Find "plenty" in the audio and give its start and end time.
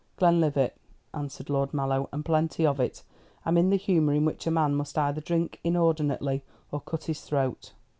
2.25-2.65